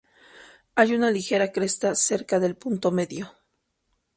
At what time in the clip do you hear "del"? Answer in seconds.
2.39-2.55